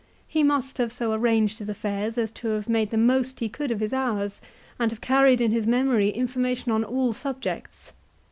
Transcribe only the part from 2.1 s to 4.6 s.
as to have made the most he could of his hours,